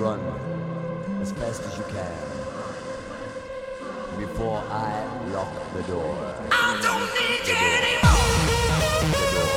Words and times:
run 0.00 0.20
as 1.20 1.30
fast 1.32 1.62
as 1.62 1.76
you 1.76 1.84
can 1.92 2.16
before 4.18 4.64
I 4.70 5.04
lock 5.30 5.52
the 5.74 5.82
door. 5.82 6.16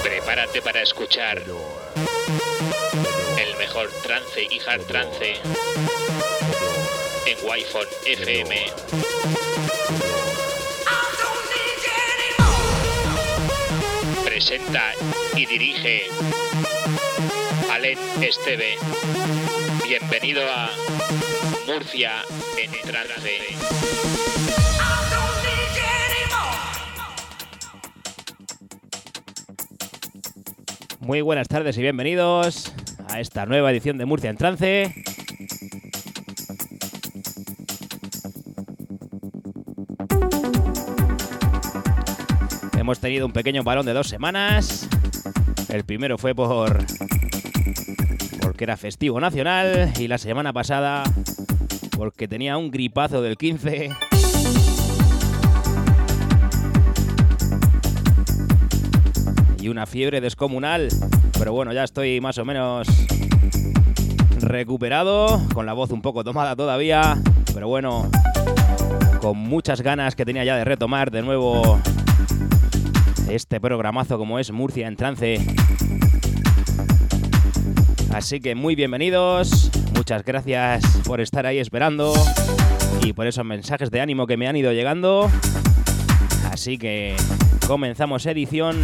Prepárate 0.03 0.61
para 0.61 0.81
escuchar 0.81 1.39
The 1.39 1.45
door. 1.45 1.79
el 3.39 3.57
mejor 3.57 3.89
trance 4.03 4.43
y 4.43 4.59
hard 4.59 4.85
trance 4.85 5.35
en 7.25 7.37
Wi-Fi 7.47 8.11
FM. 8.11 8.53
Presenta 14.25 14.91
y 15.35 15.45
dirige 15.45 16.07
Alen 17.71 17.97
Esteve. 18.21 18.77
Bienvenido 19.99 20.41
a 20.49 20.71
Murcia 21.67 22.13
en 22.57 22.71
trance. 22.81 23.37
Muy 30.99 31.21
buenas 31.21 31.47
tardes 31.47 31.77
y 31.77 31.81
bienvenidos 31.83 32.73
a 33.07 33.19
esta 33.19 33.45
nueva 33.45 33.69
edición 33.69 33.99
de 33.99 34.05
Murcia 34.05 34.31
en 34.31 34.37
Trance. 34.37 34.95
Hemos 42.79 42.99
tenido 42.99 43.27
un 43.27 43.31
pequeño 43.31 43.63
parón 43.63 43.85
de 43.85 43.93
dos 43.93 44.07
semanas. 44.07 44.89
El 45.69 45.83
primero 45.83 46.17
fue 46.17 46.33
por 46.33 46.83
era 48.63 48.77
festivo 48.77 49.19
nacional 49.19 49.91
y 49.99 50.07
la 50.07 50.17
semana 50.17 50.53
pasada 50.53 51.03
porque 51.97 52.27
tenía 52.27 52.57
un 52.57 52.71
gripazo 52.71 53.21
del 53.21 53.37
15. 53.37 53.89
y 59.63 59.69
una 59.69 59.85
fiebre 59.85 60.19
descomunal. 60.19 60.89
Pero 61.37 61.53
bueno, 61.53 61.71
ya 61.71 61.85
estoy 61.85 62.19
más 62.19 62.37
o 62.37 62.43
menos 62.43 62.87
recuperado, 64.39 65.41
con 65.53 65.65
la 65.65 65.71
voz 65.71 65.91
un 65.91 66.01
poco 66.01 66.23
tomada 66.23 66.53
todavía, 66.55 67.17
pero 67.53 67.69
bueno, 67.69 68.09
con 69.21 69.37
muchas 69.37 69.81
ganas 69.81 70.15
que 70.15 70.25
tenía 70.25 70.43
ya 70.43 70.57
de 70.57 70.65
retomar 70.65 71.11
de 71.11 71.21
nuevo 71.21 71.79
este 73.29 73.61
programazo 73.61 74.17
como 74.17 74.37
es 74.37 74.51
Murcia 74.51 74.87
en 74.87 74.97
trance. 74.97 75.37
Así 78.13 78.39
que 78.39 78.53
muy 78.53 78.75
bienvenidos, 78.75 79.71
muchas 79.95 80.23
gracias 80.23 80.83
por 81.05 81.19
estar 81.19 81.47
ahí 81.47 81.57
esperando 81.57 82.13
y 83.01 83.11
por 83.13 83.25
esos 83.25 83.43
mensajes 83.43 83.89
de 83.89 84.01
ánimo 84.01 84.27
que 84.27 84.37
me 84.37 84.47
han 84.47 84.55
ido 84.55 84.71
llegando. 84.71 85.31
Así 86.51 86.77
que 86.77 87.15
comenzamos 87.65 88.25
edición 88.27 88.77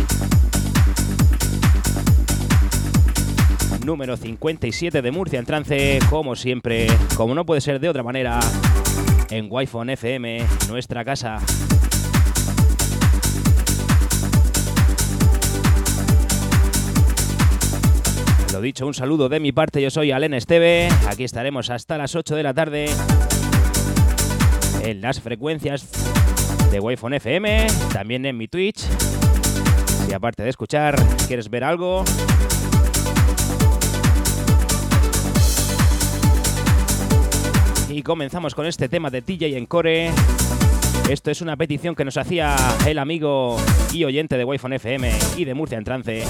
número 3.86 4.18
57 4.18 5.02
de 5.02 5.12
Murcia 5.12 5.38
en 5.38 5.46
trance, 5.46 6.00
como 6.10 6.36
siempre, 6.36 6.88
como 7.16 7.36
no 7.36 7.46
puede 7.46 7.62
ser 7.62 7.80
de 7.80 7.88
otra 7.88 8.02
manera, 8.02 8.40
en 9.30 9.48
Wi-Fi 9.48 9.92
FM, 9.92 10.44
nuestra 10.70 11.06
casa. 11.06 11.38
Lo 18.60 18.64
dicho, 18.64 18.86
un 18.86 18.94
saludo 18.94 19.30
de 19.30 19.40
mi 19.40 19.54
parte, 19.54 19.82
yo 19.82 19.90
soy 19.90 20.12
Alen 20.12 20.34
Esteve, 20.34 20.90
aquí 21.08 21.24
estaremos 21.24 21.70
hasta 21.70 21.98
las 21.98 22.14
8 22.14 22.36
de 22.36 22.44
la 22.44 22.54
tarde 22.54 22.90
en 24.82 25.00
las 25.00 25.22
frecuencias 25.22 25.90
de 26.70 26.82
Wi-Fi 26.82 27.16
FM, 27.16 27.68
también 27.94 28.26
en 28.26 28.36
mi 28.36 28.50
Twitch. 28.50 28.82
Si 30.06 30.14
aparte 30.14 30.44
de 30.44 30.50
escuchar, 30.50 31.02
quieres 31.26 31.50
ver 31.50 31.64
algo, 31.64 32.04
Y 37.90 38.04
comenzamos 38.04 38.56
con 38.56 38.66
este 38.66 38.90
tema 38.90 39.10
de 39.10 39.22
TJ 39.22 39.56
Encore. 39.56 40.12
Esto 41.10 41.32
es 41.32 41.42
una 41.42 41.56
petición 41.56 41.96
que 41.96 42.04
nos 42.04 42.18
hacía 42.18 42.58
el 42.86 43.00
amigo 43.00 43.56
y 43.94 44.04
oyente 44.04 44.38
de 44.38 44.44
Wi-Fi 44.44 44.76
FM 44.76 45.14
y 45.38 45.46
de 45.46 45.54
Murcia 45.54 45.78
en 45.78 45.86
Trance. 45.86 46.26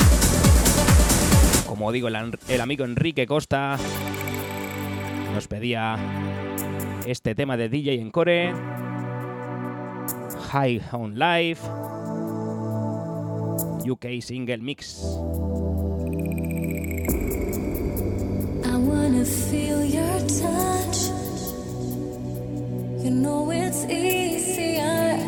Como 1.70 1.92
digo, 1.92 2.08
el, 2.08 2.16
el 2.48 2.62
amigo 2.62 2.84
Enrique 2.84 3.28
Costa 3.28 3.78
nos 5.36 5.48
pedía 5.48 5.98
este 7.06 7.36
tema 7.36 7.58
de 7.58 7.70
DJ 7.70 8.02
Encore. 8.02 8.54
High 10.52 10.82
on 10.92 11.20
Life. 11.20 11.62
UK 13.88 14.20
Single 14.20 14.58
Mix. 14.58 15.04
I 18.66 18.76
wanna 18.76 19.24
feel 19.24 19.86
your 19.86 20.20
touch. 20.26 21.12
You 23.04 23.12
know 23.12 23.52
it's 23.52 23.86
easier 23.86 25.20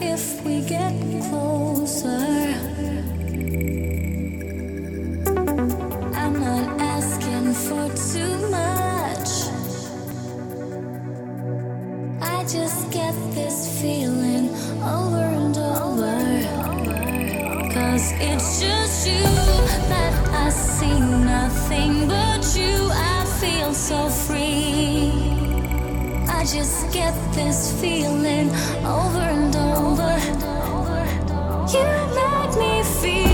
if 0.00 0.42
we 0.46 0.62
get 0.62 0.94
closer. 1.28 2.53
Over 28.84 29.18
and 29.18 30.42
over. 30.44 31.04
You 31.72 31.84
make 32.14 32.56
me 32.58 32.82
feel 33.00 33.33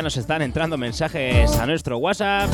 ya 0.00 0.04
nos 0.04 0.16
están 0.16 0.40
entrando 0.40 0.78
mensajes 0.78 1.54
a 1.58 1.66
nuestro 1.66 1.98
WhatsApp. 1.98 2.48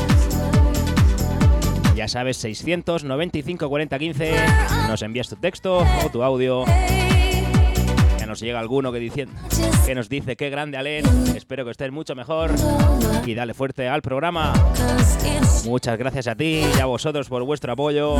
Ya 1.95 2.09
sabes, 2.09 2.35
695 2.35 3.69
40 3.69 3.99
15. 3.99 4.35
Nos 4.89 5.01
envías 5.01 5.29
tu 5.29 5.37
texto 5.37 5.77
o 5.77 6.09
tu 6.11 6.23
audio. 6.23 6.65
Ya 8.19 8.25
nos 8.25 8.41
llega 8.41 8.59
alguno 8.59 8.91
que, 8.91 8.99
dice, 8.99 9.29
que 9.85 9.95
nos 9.95 10.09
dice 10.09 10.35
qué 10.35 10.49
grande 10.49 10.75
Alen. 10.75 11.05
Espero 11.37 11.63
que 11.63 11.71
estés 11.71 11.89
mucho 11.89 12.15
mejor. 12.15 12.51
Y 13.25 13.33
dale 13.33 13.53
fuerte 13.53 13.87
al 13.87 14.01
programa. 14.01 14.51
Muchas 15.63 15.97
gracias 15.97 16.27
a 16.27 16.35
ti 16.35 16.65
y 16.77 16.79
a 16.81 16.85
vosotros 16.85 17.29
por 17.29 17.43
vuestro 17.45 17.71
apoyo. 17.71 18.17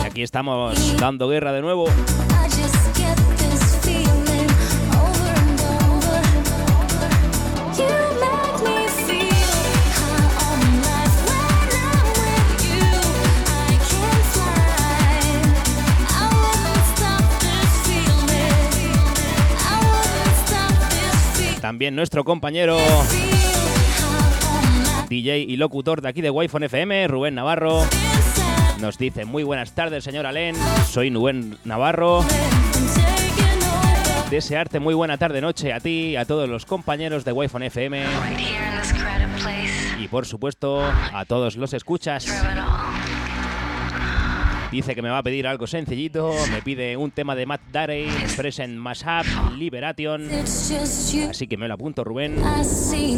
Y 0.00 0.06
aquí 0.06 0.22
estamos 0.22 0.96
dando 0.96 1.28
guerra 1.28 1.50
de 1.50 1.62
nuevo. 1.62 1.86
También 21.76 21.94
nuestro 21.94 22.24
compañero 22.24 22.78
DJ 25.10 25.40
y 25.40 25.58
locutor 25.58 26.00
de 26.00 26.08
aquí 26.08 26.22
de 26.22 26.30
Wi-Fi 26.30 26.64
FM, 26.64 27.06
Rubén 27.06 27.34
Navarro. 27.34 27.84
Nos 28.80 28.96
dice 28.96 29.26
muy 29.26 29.42
buenas 29.42 29.74
tardes, 29.74 30.02
señor 30.02 30.24
Alén. 30.24 30.56
Soy 30.88 31.10
Rubén 31.10 31.58
Navarro. 31.64 32.24
Desearte 34.30 34.80
muy 34.80 34.94
buena 34.94 35.18
tarde 35.18 35.42
noche 35.42 35.74
a 35.74 35.80
ti, 35.80 36.16
a 36.16 36.24
todos 36.24 36.48
los 36.48 36.64
compañeros 36.64 37.26
de 37.26 37.32
Wi-Fi 37.32 37.66
FM 37.66 38.04
y 40.00 40.08
por 40.08 40.24
supuesto 40.24 40.82
a 40.82 41.26
todos 41.26 41.56
los 41.56 41.74
escuchas. 41.74 42.24
Dice 44.70 44.94
que 44.94 45.02
me 45.02 45.08
va 45.08 45.18
a 45.18 45.22
pedir 45.22 45.46
algo 45.46 45.66
sencillito, 45.66 46.34
me 46.50 46.60
pide 46.60 46.96
un 46.96 47.10
tema 47.10 47.34
de 47.34 47.46
Matt 47.46 47.62
Darey, 47.72 48.08
Present 48.36 48.74
Mashup, 48.74 49.24
Liberation. 49.56 50.28
Así 51.30 51.46
que 51.46 51.56
me 51.56 51.68
lo 51.68 51.74
apunto, 51.74 52.02
Rubén. 52.04 52.36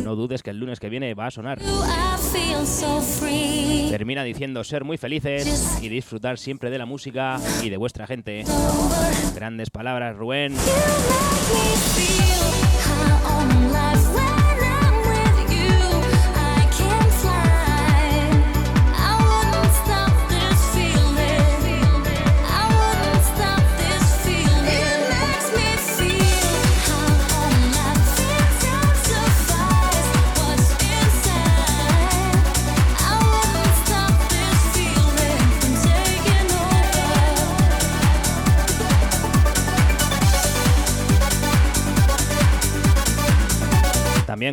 No 0.05 0.15
dudes 0.15 0.43
que 0.43 0.51
el 0.51 0.59
lunes 0.59 0.79
que 0.79 0.89
viene 0.89 1.15
va 1.15 1.27
a 1.27 1.31
sonar. 1.31 1.59
Termina 3.91 4.23
diciendo 4.25 4.63
ser 4.63 4.85
muy 4.85 4.99
felices 4.99 5.79
y 5.81 5.89
disfrutar 5.89 6.39
siempre 6.39 6.71
de 6.71 6.79
la 6.79 6.87
música 6.87 7.41
y 7.63 7.71
de 7.71 7.77
vuestra 7.77 8.07
gente. 8.07 8.45
Grandes 9.35 9.71
palabras, 9.71 10.17
Rubén. 10.17 10.55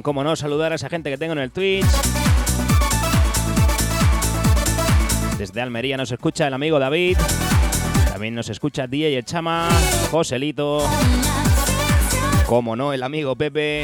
Como 0.02 0.24
no, 0.24 0.36
saludar 0.36 0.72
a 0.72 0.76
esa 0.76 0.90
gente 0.90 1.10
que 1.10 1.18
tengo 1.18 1.34
en 1.34 1.40
el 1.40 1.52
Twitch. 1.52 1.86
Desde 5.38 5.62
Almería 5.62 5.98
nos 5.98 6.12
escucha 6.12 6.48
el 6.48 6.54
amigo 6.54 6.80
David. 6.80 7.18
También 8.12 8.36
nos 8.36 8.50
escucha 8.50 8.88
DJ 8.88 9.18
El 9.18 9.26
Chama, 9.26 9.70
Joselito. 10.12 10.88
Como 12.46 12.76
no, 12.76 12.94
el 12.94 13.04
amigo 13.04 13.36
Pepe. 13.36 13.84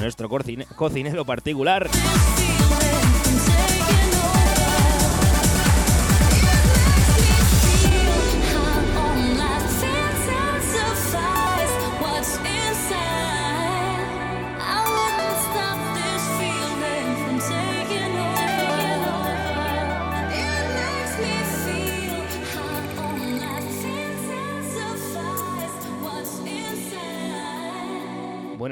Nuestro 0.00 0.28
cocinero 0.28 1.24
particular. 1.24 1.88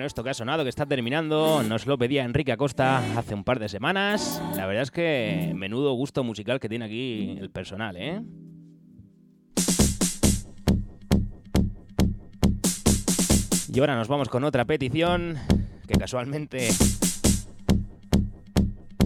Esto 0.07 0.23
que 0.23 0.31
ha 0.31 0.35
sonado, 0.35 0.63
que 0.63 0.71
está 0.71 0.87
terminando, 0.87 1.63
nos 1.63 1.87
lo 1.87 1.99
pedía 1.99 2.25
Enrique 2.25 2.53
Acosta 2.53 2.99
hace 3.19 3.35
un 3.35 3.45
par 3.45 3.59
de 3.59 3.69
semanas. 3.69 4.41
La 4.57 4.67
verdad 4.67 4.85
es 4.85 4.91
que 4.91 5.53
menudo 5.55 5.93
gusto 5.95 6.25
musical 6.25 6.61
que 6.61 6.69
tiene 6.69 6.85
aquí 6.85 7.37
el 7.39 7.51
personal, 7.51 7.97
¿eh? 7.97 8.23
Y 13.73 13.81
ahora 13.81 13.97
nos 13.97 14.09
vamos 14.09 14.29
con 14.29 14.45
otra 14.45 14.65
petición 14.65 15.37
que 15.87 15.99
casualmente 15.99 16.69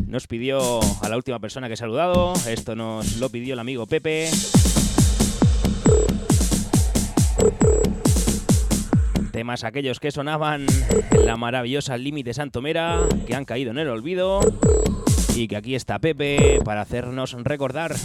nos 0.07 0.27
pidió 0.27 0.81
a 1.03 1.09
la 1.09 1.17
última 1.17 1.41
persona 1.41 1.67
que 1.67 1.75
he 1.75 1.77
saludado. 1.77 2.35
Esto 2.47 2.77
nos 2.77 3.17
lo 3.17 3.31
pidió 3.31 3.55
el 3.55 3.59
amigo 3.59 3.87
Pepe. 3.87 4.31
Temas 9.41 9.65
aquellos 9.65 10.01
que 10.01 10.11
sonaban 10.11 10.67
en 11.13 11.25
la 11.25 11.39
maravillosa 11.39 11.97
Límite 11.97 12.35
Santomera, 12.35 13.09
que 13.27 13.35
han 13.35 13.47
caído 13.47 13.71
en 13.71 13.79
el 13.79 13.89
olvido 13.89 14.41
y 15.35 15.49
que 15.49 15.57
aquí 15.57 15.75
está 15.75 15.99
Pepe 15.99 16.61
para 16.63 16.83
hacernos 16.83 17.33
recordar. 17.43 17.97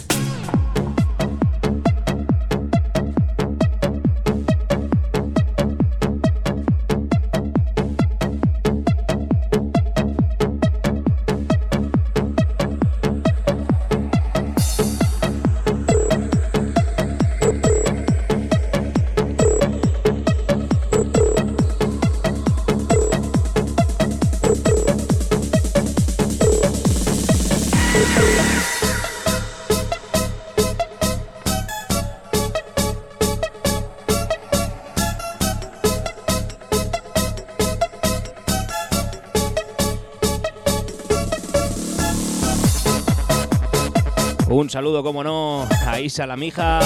Saludo, 44.76 45.02
como 45.02 45.24
no, 45.24 45.66
a 45.86 46.00
Isa 46.00 46.26
la 46.26 46.36
mija 46.36 46.80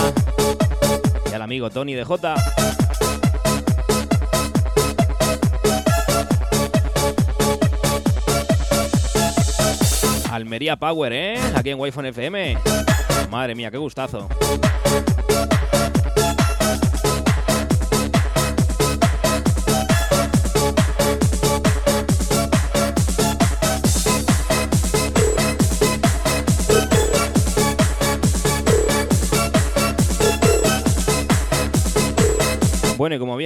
y 1.29 1.35
al 1.35 1.43
amigo 1.43 1.71
Tony 1.71 1.95
de 1.95 2.05
J. 2.05 2.37
Almería 10.31 10.77
Power, 10.77 11.13
¿eh? 11.13 11.41
Aquí 11.57 11.71
en 11.71 11.81
Wi-Fi 11.81 12.07
FM. 12.07 12.59
Madre 13.29 13.57
mía, 13.57 13.73
qué 13.73 13.79
gustazo. 13.79 14.29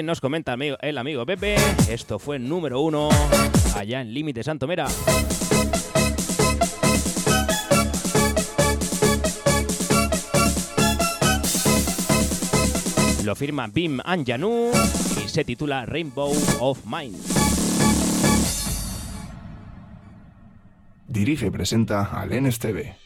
Nos 0.05 0.21
comenta 0.21 0.55
el 0.83 0.99
amigo 0.99 1.25
Pepe, 1.25 1.57
esto 1.89 2.19
fue 2.19 2.39
número 2.39 2.83
uno 2.83 3.09
allá 3.75 4.03
en 4.03 4.13
Límite 4.13 4.43
Santomera. 4.43 4.87
Lo 13.25 13.35
firma 13.35 13.67
Bim 13.69 14.01
Anjanu 14.05 14.73
y 15.25 15.29
se 15.29 15.43
titula 15.43 15.87
Rainbow 15.87 16.35
of 16.61 16.85
Mind. 16.85 17.17
Dirige 21.09 21.47
y 21.47 21.51
presenta 21.51 22.21
al 22.21 22.43
NSTV. 22.43 23.04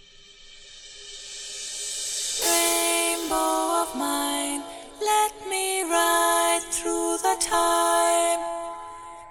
Time, 7.22 8.40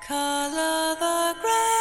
color 0.01 0.95
the 0.99 1.35
gray 1.41 1.76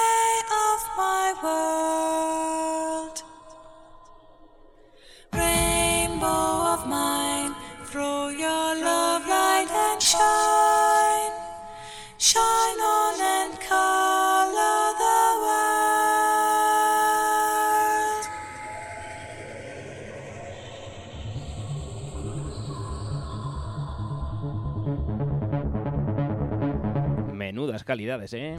calidades, 27.86 28.34
¿eh? 28.34 28.58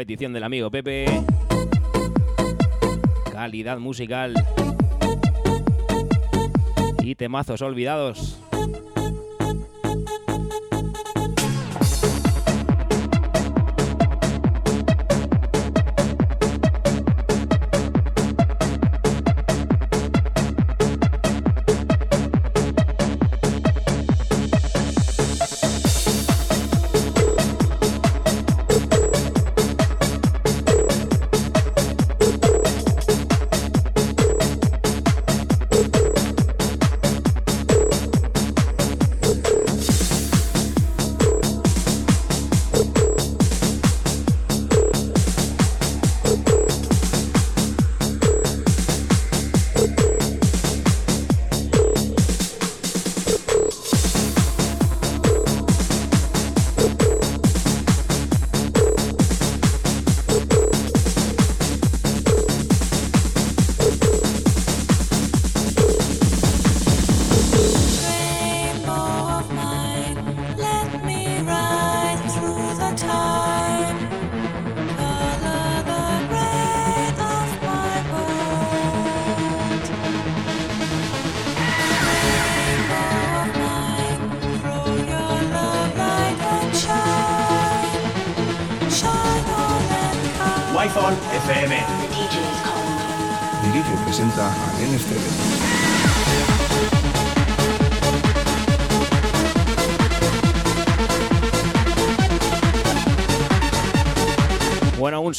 Petición 0.00 0.32
del 0.32 0.44
amigo 0.44 0.70
Pepe. 0.70 1.04
Calidad 3.30 3.78
musical. 3.78 4.32
Y 7.02 7.14
temazos 7.16 7.60
olvidados. 7.60 8.39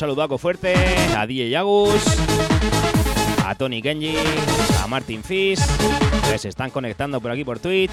Saludaco 0.02 0.40
fuerte 0.40 0.74
a 1.16 1.28
DJ 1.28 1.52
Yagus, 1.52 2.02
a 3.46 3.54
Tony 3.54 3.84
Genji, 3.84 4.16
a 4.82 4.88
Martin 4.88 5.24
Fish, 5.24 5.60
que 6.28 6.40
se 6.40 6.50
están 6.50 6.72
conectando 6.72 7.22
por 7.22 7.30
aquí 7.30 7.44
por 7.44 7.60
Twitch. 7.60 7.92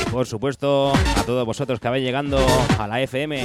Y 0.00 0.10
por 0.10 0.26
supuesto 0.26 0.94
a 0.94 1.22
todos 1.24 1.44
vosotros 1.44 1.78
que 1.78 1.88
habéis 1.88 2.04
llegando 2.04 2.38
a 2.78 2.88
la 2.88 3.02
FM. 3.02 3.44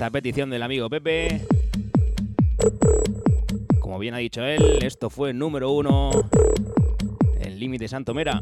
Esta 0.00 0.10
petición 0.10 0.48
del 0.48 0.62
amigo 0.62 0.88
Pepe. 0.88 1.42
Como 3.80 3.98
bien 3.98 4.14
ha 4.14 4.16
dicho 4.16 4.42
él, 4.42 4.78
esto 4.80 5.10
fue 5.10 5.34
número 5.34 5.72
uno 5.72 6.10
en 7.38 7.60
Límite 7.60 7.86
Santomera. 7.86 8.40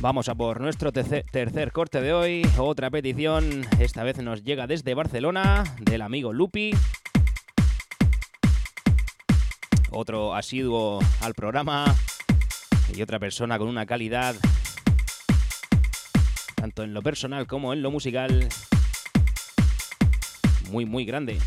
Vamos 0.00 0.28
a 0.28 0.36
por 0.36 0.60
nuestro 0.60 0.92
tercer, 0.92 1.72
corte 1.72 2.00
de 2.00 2.12
hoy. 2.12 2.46
Otra 2.58 2.90
petición, 2.90 3.66
esta 3.80 4.04
vez 4.04 4.18
nos 4.18 4.44
llega 4.44 4.68
desde 4.68 4.94
Barcelona, 4.94 5.64
del 5.80 6.00
amigo 6.00 6.32
Lupi. 6.32 6.74
Otro 9.96 10.34
asiduo 10.34 10.98
al 11.20 11.34
programa 11.34 11.94
y 12.92 13.00
otra 13.00 13.20
persona 13.20 13.58
con 13.58 13.68
una 13.68 13.86
calidad, 13.86 14.34
tanto 16.56 16.82
en 16.82 16.92
lo 16.92 17.00
personal 17.00 17.46
como 17.46 17.72
en 17.72 17.80
lo 17.80 17.92
musical, 17.92 18.48
muy, 20.70 20.84
muy 20.84 21.04
grande. 21.04 21.38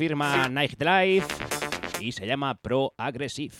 Firma 0.00 0.48
Nightlife 0.48 1.26
y 2.00 2.12
se 2.12 2.26
llama 2.26 2.54
Pro 2.54 2.94
Aggressive. 2.96 3.54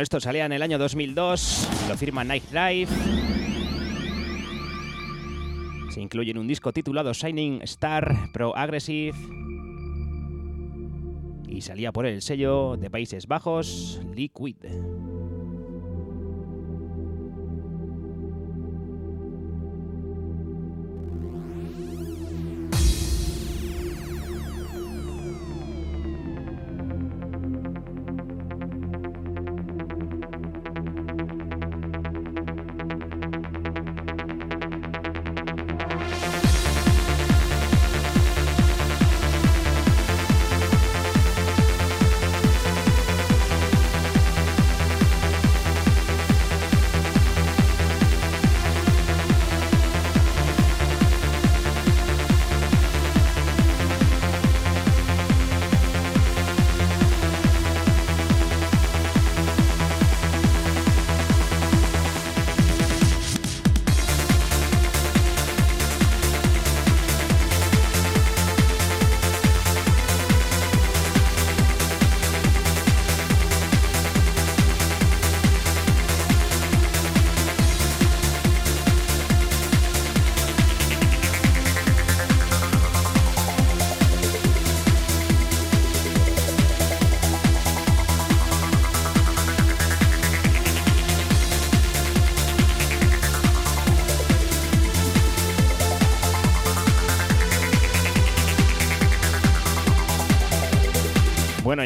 Esto 0.00 0.20
salía 0.20 0.46
en 0.46 0.52
el 0.52 0.62
año 0.62 0.78
2002, 0.78 1.68
lo 1.88 1.96
firma 1.96 2.22
Nightlife. 2.22 2.94
Se 5.90 6.00
incluye 6.00 6.30
en 6.30 6.38
un 6.38 6.46
disco 6.46 6.72
titulado 6.72 7.12
Shining 7.12 7.62
Star 7.62 8.30
Pro 8.32 8.56
Aggressive. 8.56 9.16
Y 11.48 11.60
salía 11.62 11.90
por 11.90 12.06
el 12.06 12.22
sello 12.22 12.76
de 12.76 12.90
Países 12.90 13.26
Bajos, 13.26 14.00
Liquid. 14.14 14.56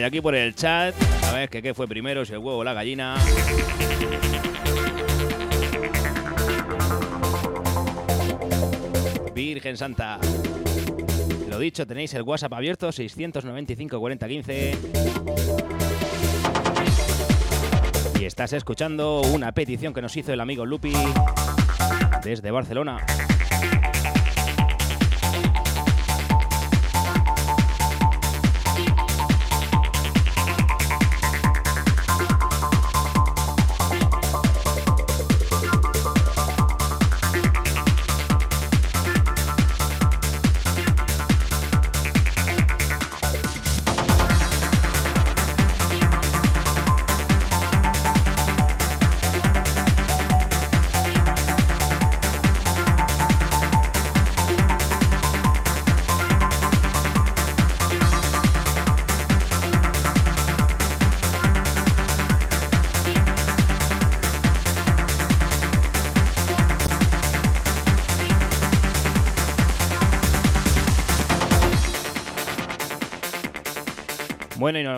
Y 0.03 0.05
aquí 0.05 0.21
por 0.21 0.35
el 0.35 0.53
chat, 0.57 0.97
a 1.23 1.33
ver 1.33 1.49
que 1.49 1.63
qué 1.63 1.75
fue 1.75 1.87
primero, 1.87 2.25
si 2.25 2.33
el 2.33 2.41
huevo 2.41 2.59
o 2.59 2.65
la 2.65 2.73
gallina. 2.73 3.15
Virgen 9.33 9.77
Santa. 9.77 10.19
Lo 11.49 11.61
dicho, 11.61 11.87
tenéis 11.87 12.13
el 12.15 12.23
WhatsApp 12.23 12.53
abierto 12.53 12.91
695 12.91 14.01
40 14.01 14.27
15. 14.27 14.79
Y 18.21 18.25
estás 18.25 18.55
escuchando 18.55 19.21
una 19.21 19.53
petición 19.53 19.95
que 19.95 20.03
nos 20.03 20.17
hizo 20.17 20.33
el 20.33 20.41
amigo 20.41 20.67
Lupi 20.67 20.95
desde 22.25 22.51
Barcelona. 22.51 23.07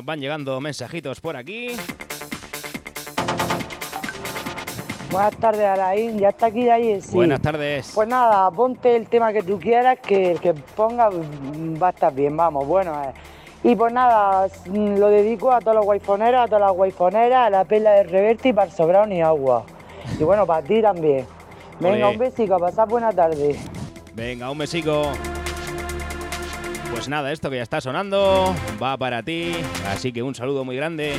Nos 0.04 0.06
van 0.06 0.20
llegando 0.20 0.60
mensajitos 0.60 1.18
por 1.18 1.34
aquí. 1.34 1.68
Buenas 5.10 5.36
tardes, 5.36 5.66
Alain. 5.66 6.18
¿Ya 6.18 6.28
está 6.28 6.46
aquí 6.46 6.68
ahí? 6.68 7.00
Sí. 7.00 7.14
Buenas 7.14 7.40
tardes. 7.40 7.92
Pues 7.94 8.06
nada, 8.06 8.50
ponte 8.50 8.96
el 8.96 9.06
tema 9.06 9.32
que 9.32 9.42
tú 9.42 9.58
quieras, 9.58 9.98
que 10.00 10.32
el 10.32 10.40
que 10.40 10.52
ponga 10.52 11.08
va 11.08 11.86
a 11.86 11.90
estar 11.90 12.12
bien, 12.12 12.36
vamos, 12.36 12.66
bueno 12.66 12.92
es. 13.02 13.14
Y 13.70 13.74
pues 13.76 13.94
nada, 13.94 14.48
mm, 14.66 14.98
lo 14.98 15.08
dedico 15.08 15.50
a 15.50 15.60
todos 15.60 15.76
los 15.76 15.86
guayfoneros, 15.86 16.42
a 16.42 16.46
todas 16.48 16.60
las 16.60 16.72
guayfoneras, 16.72 17.46
a 17.46 17.50
la 17.50 17.64
perla 17.64 17.92
de 17.92 18.02
Reverte 18.02 18.50
y 18.50 18.52
para 18.52 18.66
el 18.66 18.76
sobrado 18.76 19.06
ni 19.06 19.22
agua. 19.22 19.64
Y 20.20 20.22
bueno, 20.22 20.44
para 20.44 20.66
ti 20.66 20.82
también. 20.82 21.24
Venga, 21.80 22.10
un 22.10 22.18
besico, 22.18 22.58
pasad 22.58 22.86
buena 22.86 23.10
tarde. 23.10 23.56
Venga, 24.14 24.50
un 24.50 24.58
besico. 24.58 25.12
Pues 26.94 27.09
nada, 27.09 27.33
esto 27.33 27.50
que 27.50 27.57
ya 27.57 27.64
está 27.64 27.80
sonando 27.80 28.54
va 28.80 28.96
para 28.96 29.24
ti. 29.24 29.50
Así 29.88 30.12
que 30.12 30.22
un 30.22 30.37
saludo 30.37 30.64
muy 30.64 30.76
grande. 30.76 31.16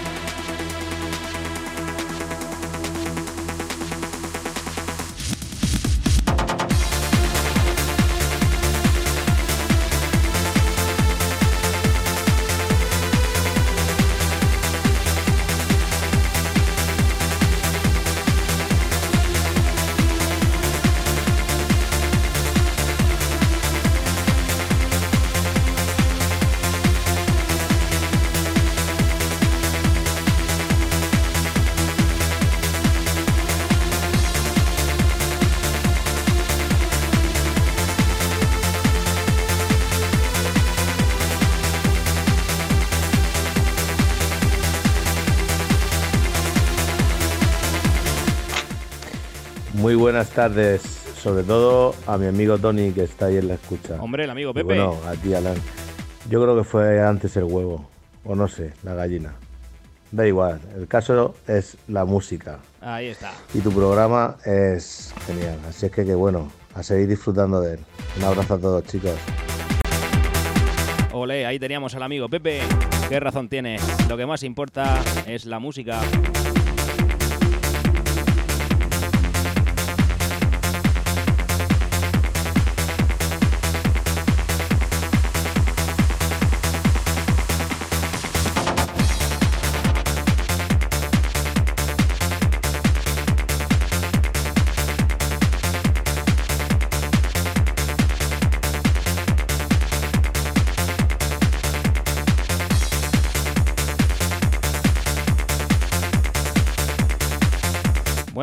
Buenas 50.15 50.32
tardes, 50.32 50.82
sobre 51.21 51.43
todo 51.43 51.93
a 52.08 52.17
mi 52.17 52.25
amigo 52.28 52.58
Tony 52.58 52.93
que 52.93 53.04
está 53.04 53.25
ahí 53.25 53.36
en 53.36 53.49
la 53.49 53.56
escucha. 53.56 54.01
Hombre, 54.01 54.23
el 54.23 54.30
amigo 54.30 54.51
Y 54.51 54.54
Pepe. 54.54 54.63
bueno, 54.63 54.97
a 55.06 55.12
ti, 55.12 55.34
Alan. 55.34 55.58
Yo 56.30 56.41
creo 56.41 56.56
que 56.56 56.63
fue 56.63 57.01
antes 57.01 57.36
el 57.36 57.43
huevo, 57.43 57.89
o 58.23 58.34
no 58.34 58.47
sé, 58.47 58.71
la 58.84 58.93
gallina. 58.93 59.34
Da 60.13 60.25
igual, 60.25 60.62
el 60.73 60.88
caso 60.88 61.36
es 61.47 61.75
la 61.89 62.06
música. 62.06 62.60
Ahí 62.80 63.08
está. 63.08 63.34
Y 63.54 63.60
tu 63.60 63.73
programa 63.73 64.38
es 64.45 65.13
genial. 65.28 65.60
Así 65.67 65.88
es 65.88 65.91
que, 65.91 66.06
que 66.06 66.15
bueno, 66.15 66.49
a 66.75 66.82
seguir 66.82 67.10
disfrutando 67.10 67.60
de 67.60 67.73
él. 67.73 67.80
Un 68.15 68.23
abrazo 68.23 68.54
a 68.54 68.58
todos, 68.58 68.86
chicos. 68.86 69.15
Ole, 71.12 71.45
ahí 71.45 71.60
teníamos 71.60 71.93
al 71.93 72.04
amigo 72.04 72.30
Pepe. 72.30 72.62
Qué 73.10 73.19
razón 73.19 73.49
tiene. 73.49 73.80
Lo 74.08 74.15
que 74.15 74.25
más 74.25 74.43
importa 74.43 74.97
es 75.28 75.45
la 75.45 75.60
música. 75.60 75.99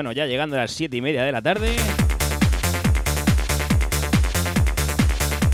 Bueno, 0.03 0.11
ya 0.15 0.27
llegando 0.27 0.57
a 0.57 0.62
las 0.62 0.73
7 0.73 0.97
y 0.97 1.01
media 1.01 1.23
de 1.23 1.31
la 1.31 1.41
tarde. 1.41 1.77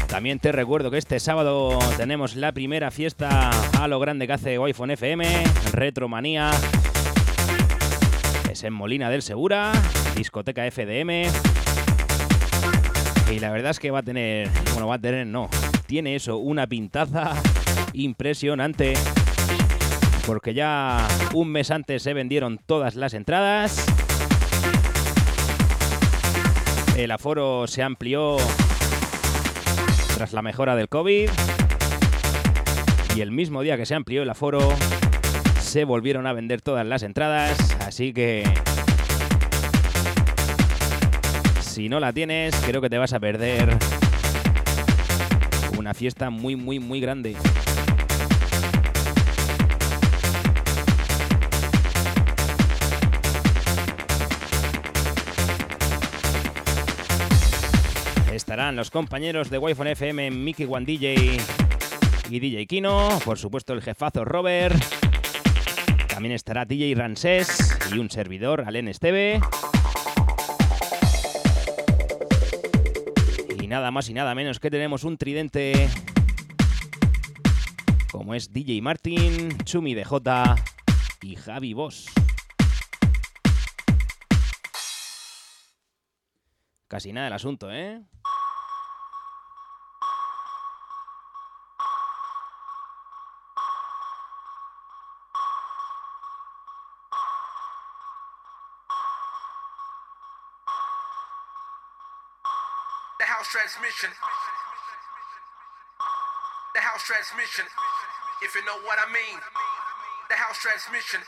También 0.06 0.38
te 0.38 0.52
recuerdo 0.52 0.90
que 0.90 0.96
este 0.96 1.20
sábado 1.20 1.78
tenemos 1.98 2.34
la 2.34 2.52
primera 2.52 2.90
fiesta 2.90 3.50
a 3.78 3.86
lo 3.88 4.00
grande 4.00 4.26
que 4.26 4.32
hace 4.32 4.56
iPhone 4.56 4.92
FM, 4.92 5.44
Retromanía. 5.72 6.50
Es 8.50 8.64
en 8.64 8.72
Molina 8.72 9.10
del 9.10 9.20
Segura, 9.20 9.70
discoteca 10.16 10.62
FDM. 10.70 11.30
Y 13.30 13.40
la 13.40 13.50
verdad 13.50 13.72
es 13.72 13.78
que 13.78 13.90
va 13.90 13.98
a 13.98 14.02
tener, 14.02 14.48
bueno, 14.72 14.88
va 14.88 14.94
a 14.94 14.98
tener, 14.98 15.26
no, 15.26 15.50
tiene 15.84 16.16
eso, 16.16 16.38
una 16.38 16.66
pintaza 16.66 17.34
impresionante. 17.92 18.94
Porque 20.24 20.54
ya 20.54 21.06
un 21.34 21.52
mes 21.52 21.70
antes 21.70 22.02
se 22.02 22.14
vendieron 22.14 22.58
todas 22.64 22.96
las 22.96 23.12
entradas. 23.12 23.97
El 26.98 27.12
aforo 27.12 27.68
se 27.68 27.80
amplió 27.80 28.38
tras 30.16 30.32
la 30.32 30.42
mejora 30.42 30.74
del 30.74 30.88
COVID. 30.88 31.30
Y 33.14 33.20
el 33.20 33.30
mismo 33.30 33.62
día 33.62 33.76
que 33.76 33.86
se 33.86 33.94
amplió 33.94 34.24
el 34.24 34.30
aforo, 34.30 34.74
se 35.60 35.84
volvieron 35.84 36.26
a 36.26 36.32
vender 36.32 36.60
todas 36.60 36.84
las 36.84 37.04
entradas. 37.04 37.56
Así 37.86 38.12
que 38.12 38.42
si 41.60 41.88
no 41.88 42.00
la 42.00 42.12
tienes, 42.12 42.52
creo 42.66 42.80
que 42.80 42.90
te 42.90 42.98
vas 42.98 43.12
a 43.12 43.20
perder 43.20 43.78
una 45.78 45.94
fiesta 45.94 46.30
muy, 46.30 46.56
muy, 46.56 46.80
muy 46.80 47.00
grande. 47.00 47.36
Estarán 58.58 58.74
los 58.74 58.90
compañeros 58.90 59.50
de 59.50 59.58
Wi-Fi 59.58 59.90
FM, 59.90 60.32
Mickey 60.32 60.66
One 60.68 60.84
DJ 60.84 61.36
y 62.28 62.40
DJ 62.40 62.66
Kino, 62.66 63.08
por 63.24 63.38
supuesto 63.38 63.72
el 63.72 63.82
jefazo 63.82 64.24
Robert. 64.24 64.74
También 66.08 66.34
estará 66.34 66.64
DJ 66.64 66.92
Ransés 66.96 67.78
y 67.94 68.00
un 68.00 68.10
servidor, 68.10 68.64
Alen 68.66 68.88
Esteve. 68.88 69.40
Y 73.62 73.68
nada 73.68 73.92
más 73.92 74.08
y 74.08 74.14
nada 74.14 74.34
menos 74.34 74.58
que 74.58 74.72
tenemos 74.72 75.04
un 75.04 75.18
tridente 75.18 75.88
como 78.10 78.34
es 78.34 78.52
DJ 78.52 78.82
Martin, 78.82 79.56
Chumi 79.62 79.94
DJ 79.94 80.56
y 81.22 81.36
Javi 81.36 81.74
Boss. 81.74 82.06
Casi 86.88 87.12
nada 87.12 87.28
el 87.28 87.34
asunto, 87.34 87.70
¿eh? 87.70 88.02
Know 108.68 108.84
what 108.84 108.98
I 109.00 109.08
mean. 109.10 109.38
The 110.28 110.34
house 110.36 110.58
transmission. 110.60 111.20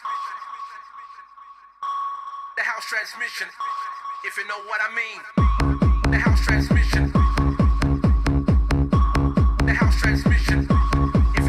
The 2.56 2.62
house 2.62 2.84
transmission. 2.92 3.48
If 4.28 4.36
you 4.36 4.44
know 4.44 4.60
what 4.68 4.80
I 4.84 4.90
mean. 5.00 5.20
The 6.12 6.18
house 6.18 6.44
transmission. 6.44 7.10
The 9.64 9.72
house 9.72 9.96
transmission. 10.02 10.68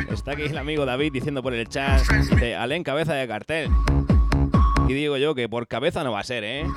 Está 0.09 0.31
aquí 0.31 0.43
el 0.43 0.57
amigo 0.57 0.85
David 0.85 1.11
diciendo 1.11 1.43
por 1.43 1.53
el 1.53 1.67
chat, 1.67 2.07
dice, 2.07 2.55
Alen 2.55 2.83
cabeza 2.83 3.13
de 3.13 3.27
cartel. 3.27 3.69
Y 4.87 4.93
digo 4.93 5.17
yo 5.17 5.35
que 5.35 5.49
por 5.49 5.67
cabeza 5.67 6.05
no 6.05 6.13
va 6.13 6.21
a 6.21 6.23
ser, 6.23 6.45
¿eh? 6.45 6.67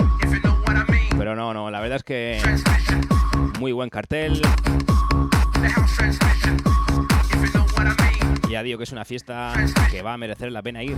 Pero 1.17 1.35
no, 1.35 1.53
no, 1.53 1.71
la 1.71 1.79
verdad 1.79 1.97
es 1.97 2.03
que 2.03 2.41
muy 3.59 3.71
buen 3.71 3.89
cartel. 3.89 4.41
Ya 8.49 8.63
digo 8.63 8.77
que 8.77 8.85
es 8.85 8.91
una 8.91 9.05
fiesta 9.05 9.53
que 9.91 10.01
va 10.01 10.13
a 10.13 10.17
merecer 10.17 10.51
la 10.51 10.61
pena 10.61 10.83
ir. 10.83 10.95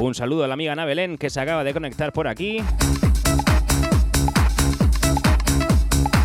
Un 0.00 0.14
saludo 0.14 0.44
a 0.44 0.48
la 0.48 0.54
amiga 0.54 0.72
Ana 0.72 0.86
Belén 0.86 1.18
que 1.18 1.30
se 1.30 1.40
acaba 1.40 1.62
de 1.62 1.72
conectar 1.72 2.12
por 2.12 2.26
aquí. 2.26 2.64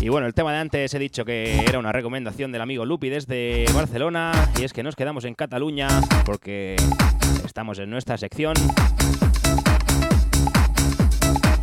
Y 0.06 0.08
bueno, 0.08 0.28
el 0.28 0.34
tema 0.34 0.52
de 0.52 0.58
antes 0.58 0.94
he 0.94 1.00
dicho 1.00 1.24
que 1.24 1.64
era 1.66 1.80
una 1.80 1.90
recomendación 1.90 2.52
del 2.52 2.62
amigo 2.62 2.84
Lupi 2.84 3.08
desde 3.08 3.64
Barcelona 3.74 4.52
y 4.56 4.62
es 4.62 4.72
que 4.72 4.84
nos 4.84 4.94
quedamos 4.94 5.24
en 5.24 5.34
Cataluña 5.34 5.88
porque 6.24 6.76
estamos 7.44 7.80
en 7.80 7.90
nuestra 7.90 8.16
sección 8.16 8.54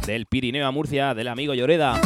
del 0.06 0.25
Pirineo 0.25 0.67
a 0.67 0.71
Murcia 0.71 1.13
del 1.13 1.29
amigo 1.29 1.53
Lloreda. 1.53 2.01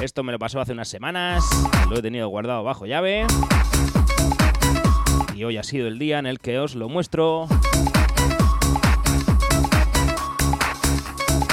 Esto 0.00 0.22
me 0.22 0.30
lo 0.30 0.38
pasó 0.38 0.60
hace 0.60 0.70
unas 0.70 0.86
semanas, 0.86 1.44
lo 1.90 1.98
he 1.98 2.02
tenido 2.02 2.28
guardado 2.28 2.62
bajo 2.62 2.86
llave 2.86 3.26
y 5.34 5.42
hoy 5.42 5.56
ha 5.56 5.64
sido 5.64 5.88
el 5.88 5.98
día 5.98 6.20
en 6.20 6.26
el 6.26 6.38
que 6.38 6.60
os 6.60 6.76
lo 6.76 6.88
muestro. 6.88 7.48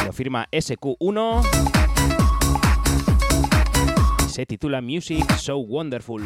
Lo 0.06 0.14
firma 0.14 0.48
SQ1 0.52 1.81
se 4.32 4.46
titula 4.46 4.80
Music 4.82 5.30
So 5.34 5.58
Wonderful. 5.58 6.24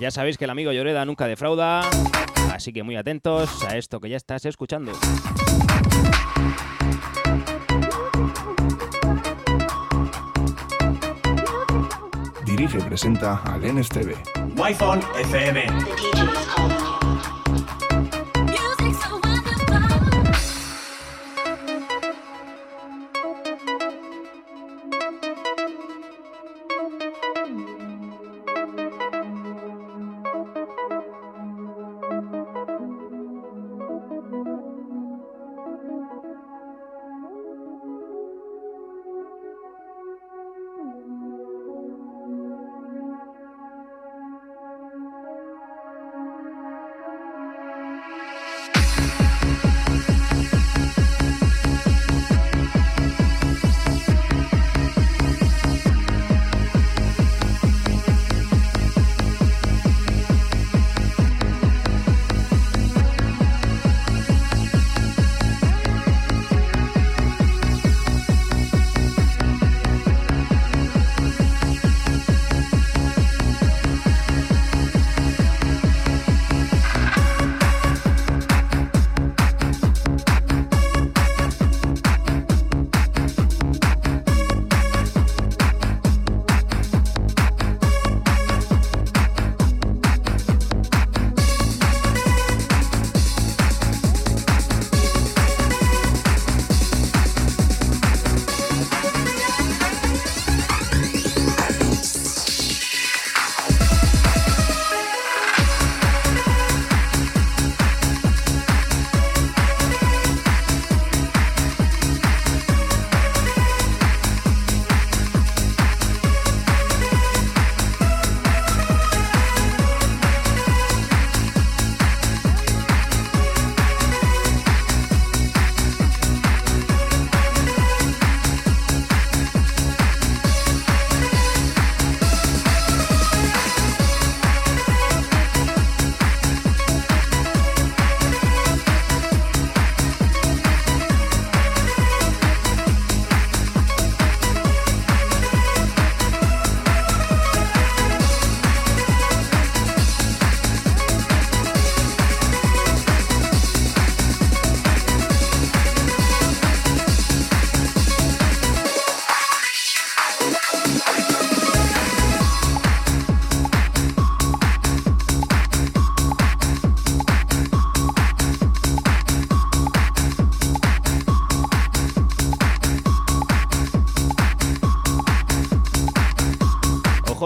Ya 0.00 0.10
sabéis 0.10 0.36
que 0.36 0.44
el 0.46 0.50
amigo 0.50 0.72
Lloreda 0.72 1.04
nunca 1.04 1.28
defrauda, 1.28 1.88
así 2.52 2.72
que 2.72 2.82
muy 2.82 2.96
atentos 2.96 3.62
a 3.62 3.76
esto 3.76 4.00
que 4.00 4.08
ya 4.08 4.16
estás 4.16 4.44
escuchando. 4.46 4.90
Dirige 12.62 12.78
y 12.78 12.82
presenta 12.82 13.42
Alen 13.44 13.82
TV. 13.82 14.14
Wi-Fi 14.56 15.00
FM. 15.22 15.66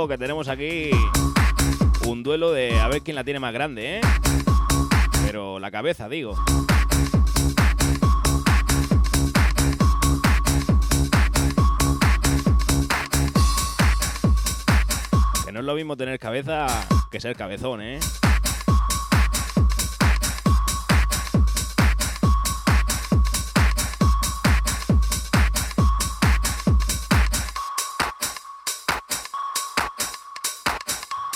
Que 0.08 0.18
tenemos 0.18 0.46
aquí 0.46 0.90
un 2.06 2.22
duelo 2.22 2.52
de 2.52 2.78
a 2.78 2.86
ver 2.86 3.02
quién 3.02 3.16
la 3.16 3.24
tiene 3.24 3.40
más 3.40 3.52
grande, 3.52 3.96
¿eh? 3.96 4.00
Pero 5.24 5.58
la 5.58 5.72
cabeza, 5.72 6.08
digo. 6.08 6.36
Que 15.44 15.50
no 15.50 15.58
es 15.58 15.66
lo 15.66 15.74
mismo 15.74 15.96
tener 15.96 16.20
cabeza 16.20 16.66
que 17.10 17.18
ser 17.18 17.34
cabezón, 17.34 17.82
¿eh? 17.82 17.98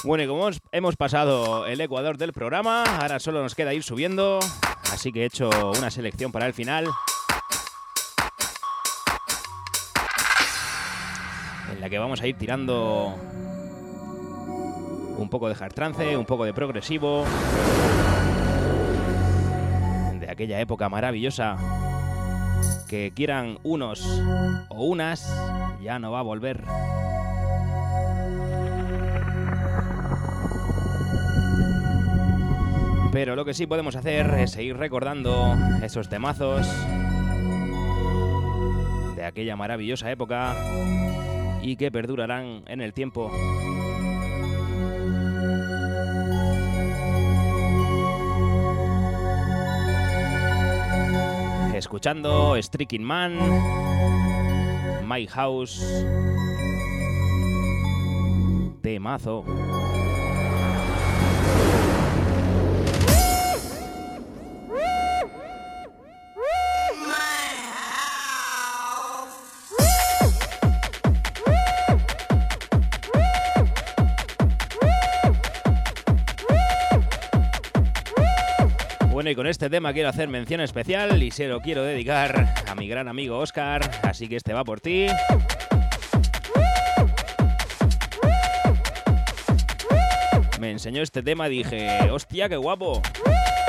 Bueno, 0.03 0.25
y 0.25 0.27
como 0.27 0.49
hemos- 0.73 0.97
pasado 0.97 1.67
el 1.67 1.81
ecuador 1.81 2.17
del 2.17 2.33
programa, 2.33 2.85
ahora 2.85 3.21
solo 3.21 3.43
nos 3.43 3.55
queda 3.55 3.75
ir 3.75 3.83
subiendo, 3.83 4.39
así 4.93 5.13
que 5.13 5.23
he 5.23 5.27
hecho 5.27 5.51
una 5.79 5.91
selección 5.91 6.33
para 6.33 6.47
el 6.47 6.55
final. 6.55 6.87
En 11.73 11.81
la 11.81 11.91
que 11.91 11.99
vamos 11.99 12.21
a 12.23 12.27
ir 12.27 12.37
tirando 12.39 13.15
un 15.19 15.29
poco 15.31 15.49
de 15.49 15.55
hard 15.63 15.75
trance, 15.75 16.17
un 16.17 16.25
poco 16.25 16.45
de 16.45 16.55
progresivo, 16.55 17.25
de 20.19 20.31
aquella 20.31 20.61
época 20.61 20.89
maravillosa 20.89 21.57
que 22.89 23.13
quieran 23.15 23.59
unos 23.63 24.03
o 24.71 24.85
unas, 24.85 25.31
ya 25.83 25.99
no 25.99 26.11
va 26.11 26.21
a 26.21 26.23
volver. 26.23 26.65
Pero 33.13 33.35
lo 33.35 33.45
que 33.45 33.55
sí 33.55 33.67
podemos 33.67 33.97
hacer 33.97 34.33
es 34.39 34.53
seguir 34.53 34.77
recordando 34.77 35.57
esos 35.83 36.09
temazos 36.09 36.67
de 39.17 39.25
aquella 39.25 39.57
maravillosa 39.57 40.11
época 40.13 40.55
y 41.61 41.75
que 41.77 41.91
perdurarán 41.91 42.63
en 42.67 42.81
el 42.81 42.93
tiempo. 42.93 43.33
Escuchando 51.75 52.57
Striking 52.63 53.03
Man, 53.03 53.39
My 55.09 55.27
House, 55.27 55.83
temazo. 58.83 59.45
Y 79.31 79.35
con 79.35 79.47
este 79.47 79.71
tema 79.71 79.93
quiero 79.93 80.09
hacer 80.09 80.29
mención 80.29 80.61
especial 80.61 81.23
y 81.23 81.31
se 81.31 81.47
lo 81.47 81.61
quiero 81.61 81.85
dedicar 81.85 82.53
a 82.67 82.75
mi 82.75 82.89
gran 82.89 83.07
amigo 83.07 83.39
Oscar, 83.39 83.89
así 84.03 84.29
que 84.29 84.37
este 84.37 84.53
va 84.53 84.65
por 84.65 84.81
ti. 84.81 85.07
Me 90.59 90.71
enseñó 90.71 91.03
este 91.03 91.23
tema 91.23 91.49
y 91.49 91.59
dije, 91.59 92.11
hostia, 92.11 92.49
qué 92.49 92.57
guapo. 92.57 93.03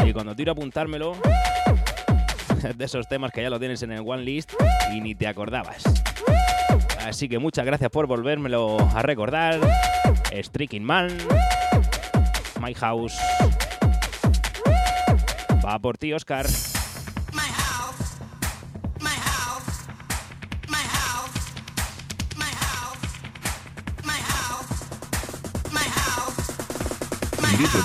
Y 0.05 0.13
cuando 0.13 0.35
tiro 0.35 0.51
a 0.51 0.53
apuntármelo, 0.53 1.15
de 2.75 2.85
esos 2.85 3.07
temas 3.07 3.31
que 3.31 3.41
ya 3.41 3.49
lo 3.49 3.59
tienes 3.59 3.83
en 3.83 3.91
el 3.91 4.01
One 4.05 4.23
List 4.23 4.53
y 4.93 5.01
ni 5.01 5.15
te 5.15 5.27
acordabas. 5.27 5.83
Así 7.05 7.29
que 7.29 7.39
muchas 7.39 7.65
gracias 7.65 7.91
por 7.91 8.07
volvérmelo 8.07 8.77
a 8.95 9.01
recordar. 9.03 9.59
Striking 10.33 10.83
Man, 10.83 11.15
My 12.59 12.73
House. 12.73 13.17
Va 15.63 15.79
por 15.79 15.97
ti, 15.97 16.13
Oscar. 16.13 16.47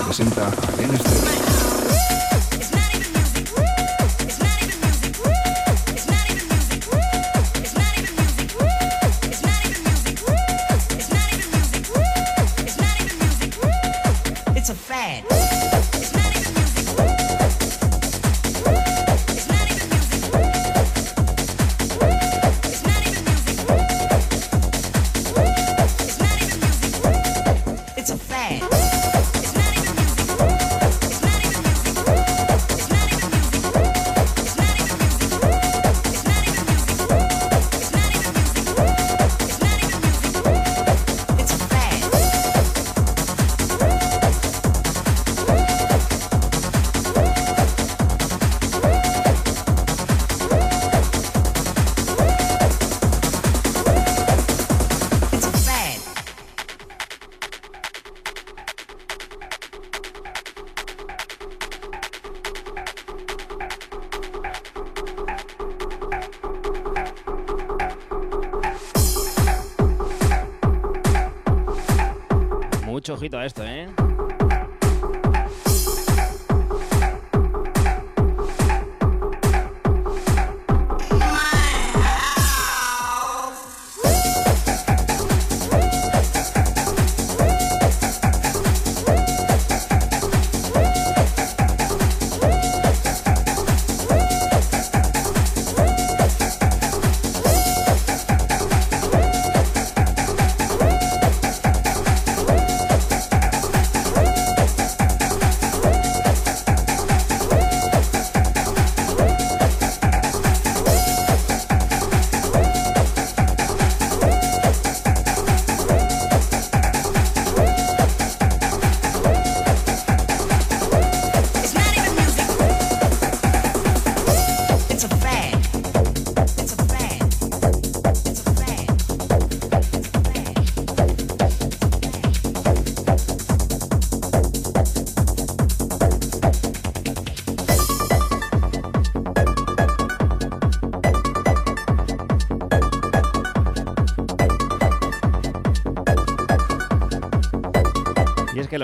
Presenta 0.07 0.49
a 0.49 1.56
ojito 73.27 73.39
a 73.39 73.47
esto, 73.47 73.65
¿eh? 73.65 74.26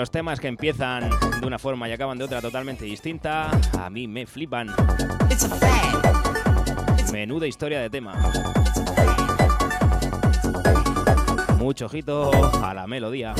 Y 0.03 0.05
es 0.05 0.09
que 0.09 0.11
los 0.11 0.11
temas 0.11 0.39
que 0.41 0.47
empiezan 0.49 1.09
de 1.39 1.47
una 1.47 1.57
forma 1.57 1.87
y 1.87 1.93
acaban 1.93 2.17
de 2.17 2.25
otra 2.25 2.41
totalmente 2.41 2.83
distinta, 2.83 3.49
a 3.79 3.89
mí 3.89 4.05
me 4.05 4.25
flipan. 4.25 4.67
Menuda 7.13 7.47
historia 7.47 7.79
de 7.79 7.89
tema. 7.89 8.13
Mucho 11.57 11.85
ojito 11.85 12.31
a 12.61 12.73
la 12.73 12.85
melodía. 12.85 13.33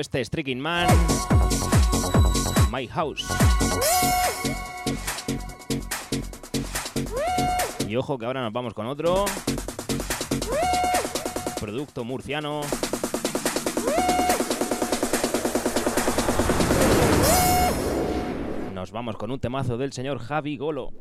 Este 0.00 0.24
Striking 0.24 0.58
Man. 0.58 0.88
My 2.72 2.86
House. 2.88 3.24
Y 7.86 7.96
ojo 7.96 8.16
que 8.16 8.24
ahora 8.24 8.42
nos 8.42 8.52
vamos 8.52 8.72
con 8.72 8.86
otro. 8.86 9.26
Producto 11.60 12.04
murciano. 12.04 12.62
Nos 18.74 18.90
vamos 18.92 19.16
con 19.16 19.30
un 19.30 19.38
temazo 19.38 19.76
del 19.76 19.92
señor 19.92 20.18
Javi 20.18 20.56
Golo. 20.56 20.92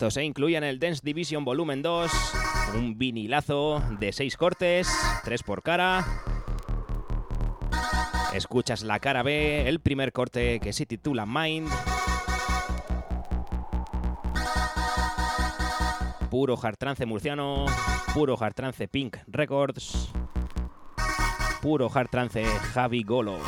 Esto 0.00 0.10
se 0.10 0.24
incluye 0.24 0.56
en 0.56 0.64
el 0.64 0.78
Dance 0.78 1.02
Division 1.04 1.44
Volumen 1.44 1.82
2, 1.82 2.10
un 2.74 2.96
vinilazo 2.96 3.82
de 3.98 4.14
6 4.14 4.34
cortes, 4.38 4.88
3 5.24 5.42
por 5.42 5.62
cara. 5.62 6.06
Escuchas 8.32 8.82
la 8.82 8.98
cara 8.98 9.22
B, 9.22 9.68
el 9.68 9.80
primer 9.80 10.14
corte 10.14 10.58
que 10.58 10.72
se 10.72 10.86
titula 10.86 11.26
Mind. 11.26 11.68
Puro 16.30 16.58
hard 16.62 16.78
trance 16.78 17.04
murciano, 17.04 17.66
puro 18.14 18.42
hard 18.42 18.54
trance 18.54 18.88
Pink 18.88 19.18
Records, 19.26 20.10
puro 21.60 21.90
hard 21.94 22.08
trance 22.08 22.42
Javi 22.72 23.02
Golo. 23.02 23.38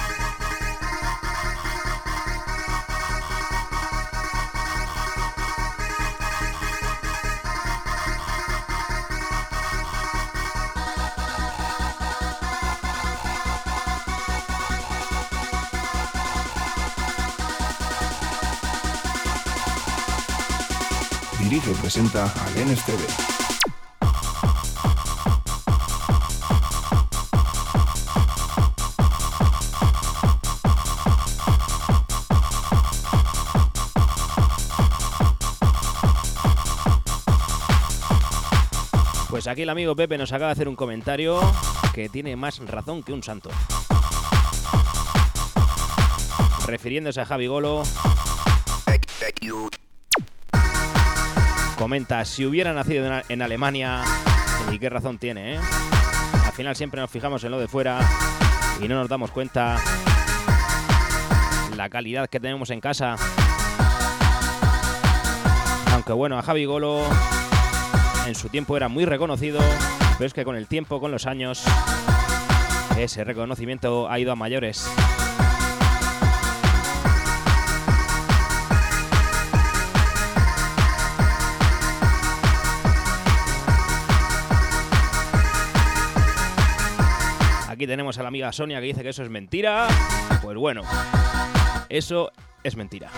Y 21.65 21.75
presenta 21.75 22.25
al 22.25 22.67
NSTV. 22.67 23.33
Pues 39.31 39.47
aquí 39.47 39.63
el 39.63 39.71
amigo 39.71 39.97
Pepe 39.97 40.19
nos 40.19 40.33
acaba 40.33 40.49
de 40.49 40.53
hacer 40.53 40.69
un 40.69 40.77
comentario 40.77 41.41
que 41.95 42.09
tiene 42.09 42.37
más 42.37 42.59
razón 42.59 43.03
que 43.03 43.13
un 43.13 43.23
santo. 43.23 43.51
Refiriéndose 46.67 47.21
a 47.21 47.25
Javi 47.25 47.47
Golo, 47.47 47.83
comenta, 51.83 52.25
si 52.25 52.47
hubiera 52.47 52.73
nacido 52.73 53.11
en, 53.29 53.43
Alemania, 53.43 54.05
y 54.71 54.79
qué 54.79 54.89
razón 54.89 55.19
tiene, 55.19 55.55
¿eh? 55.55 55.59
Al 56.47 56.53
final 56.53 56.77
siempre 56.77 57.01
nos 57.01 57.11
fijamos 57.11 57.43
en 57.43 57.51
lo 57.51 57.59
de 57.59 57.67
fuera 57.67 57.99
y 58.81 58.87
no 58.87 58.95
nos 58.95 59.09
damos 59.09 59.33
cuenta 59.33 59.79
la 61.77 61.91
calidad 61.91 62.29
que 62.29 62.39
tenemos 62.39 62.71
en 62.71 62.81
casa. 62.81 63.17
Aunque 65.93 66.13
bueno, 66.13 66.39
a 66.39 66.43
Javi 66.43 66.67
Golo 66.67 67.03
en 68.29 68.37
su 68.37 68.49
tiempo 68.49 68.77
era 68.77 68.87
muy 68.87 69.05
reconocido, 69.05 69.59
pero 70.19 70.27
es 70.29 70.35
que 70.35 70.45
con 70.45 70.55
el 70.55 70.69
tiempo, 70.69 71.01
con 71.01 71.11
los 71.11 71.27
años, 71.27 71.65
ese 72.97 73.25
reconocimiento 73.25 74.09
ha 74.09 74.21
ido 74.21 74.31
a 74.31 74.37
mayores. 74.37 74.89
Aquí 87.83 87.89
tenemos 87.89 88.17
a 88.17 88.23
la 88.23 88.29
amiga 88.29 88.53
Sonia 88.53 88.79
que 88.79 88.87
dice 88.87 89.03
que 89.03 89.09
eso 89.09 89.25
es 89.25 89.29
mentira. 89.29 89.89
Pues 90.41 90.57
bueno, 90.57 90.83
eso 91.89 92.31
es 92.63 92.77
mentira. 92.77 93.11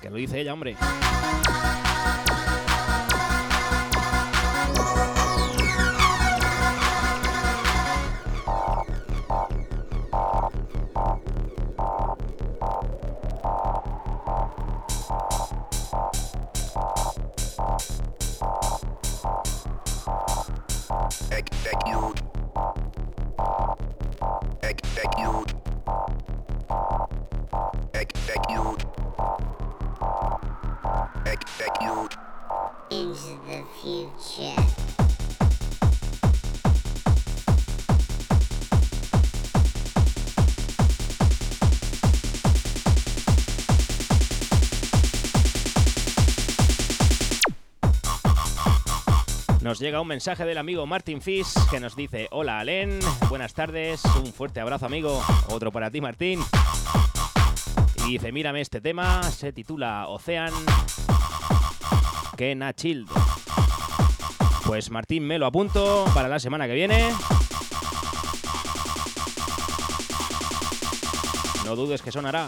Que 0.00 0.08
lo 0.08 0.16
dice 0.16 0.40
ella, 0.40 0.54
hombre. 0.54 0.74
Nos 49.72 49.80
llega 49.80 50.02
un 50.02 50.06
mensaje 50.08 50.44
del 50.44 50.58
amigo 50.58 50.84
Martin 50.84 51.22
Fish 51.22 51.54
que 51.70 51.80
nos 51.80 51.96
dice: 51.96 52.28
Hola 52.30 52.60
Alen, 52.60 53.00
buenas 53.30 53.54
tardes, 53.54 54.04
un 54.22 54.30
fuerte 54.30 54.60
abrazo 54.60 54.84
amigo, 54.84 55.24
otro 55.48 55.72
para 55.72 55.90
ti 55.90 56.02
Martín. 56.02 56.40
Y 58.04 58.10
dice: 58.10 58.32
Mírame 58.32 58.60
este 58.60 58.82
tema, 58.82 59.22
se 59.22 59.50
titula 59.50 60.08
Ocean 60.08 60.52
Kena 62.36 62.74
Child. 62.74 63.08
Pues 64.66 64.90
Martín 64.90 65.26
me 65.26 65.38
lo 65.38 65.46
apunto 65.46 66.04
para 66.12 66.28
la 66.28 66.38
semana 66.38 66.66
que 66.66 66.74
viene. 66.74 67.10
No 71.64 71.76
dudes 71.76 72.02
que 72.02 72.12
sonará. 72.12 72.46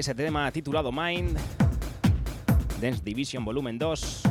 Ese 0.00 0.14
tema 0.14 0.50
titulado 0.50 0.90
Mind. 0.90 1.38
Dance 2.80 3.02
Division 3.04 3.44
Volumen 3.44 3.78
2. 3.78 4.22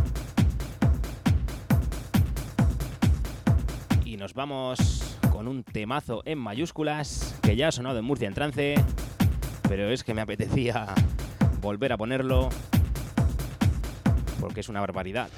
Y 4.03 4.17
nos 4.17 4.34
vamos 4.34 5.15
con 5.32 5.47
un 5.47 5.63
temazo 5.63 6.24
en 6.26 6.39
mayúsculas 6.39 7.38
que 7.43 7.55
ya 7.55 7.67
ha 7.67 7.72
sonado 7.72 7.99
en 7.99 8.05
Murcia 8.05 8.28
en 8.28 8.34
trance, 8.34 8.76
pero 9.67 9.91
es 9.91 10.03
que 10.03 10.15
me 10.15 10.22
apetecía 10.22 10.88
volver 11.61 11.93
a 11.93 11.97
ponerlo 11.97 12.49
porque 14.39 14.61
es 14.61 14.70
una 14.70 14.82
barbaridad. 14.82 15.30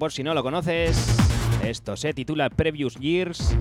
Por 0.00 0.12
si 0.12 0.22
no 0.22 0.32
lo 0.32 0.42
conoces, 0.42 1.14
esto 1.62 1.94
se 1.94 2.14
titula 2.14 2.48
Previous 2.48 2.94
Years. 2.94 3.54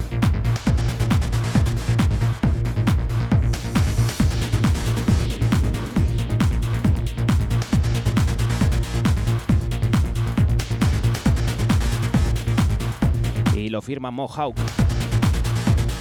Y 13.54 13.68
lo 13.68 13.82
firma 13.82 14.10
Mohawk. 14.10 14.56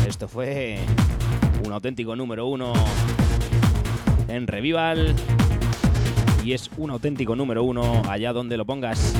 Esto 0.07 0.29
fue 0.29 0.79
un 1.67 1.73
auténtico 1.73 2.15
número 2.15 2.47
uno 2.47 2.73
en 4.29 4.47
Revival. 4.47 5.17
Y 6.45 6.53
es 6.53 6.71
un 6.77 6.91
auténtico 6.91 7.35
número 7.35 7.65
uno 7.65 8.03
allá 8.09 8.33
donde 8.33 8.57
lo 8.57 8.65
pongas. 8.65 9.17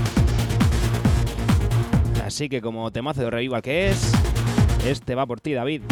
Así 2.39 2.49
que 2.49 2.61
como 2.61 2.93
temazo 2.93 3.23
de 3.23 3.31
revival 3.31 3.61
que 3.63 3.91
es, 3.91 4.13
este 4.87 5.17
va 5.17 5.27
por 5.27 5.41
ti, 5.41 5.55
David. 5.55 5.83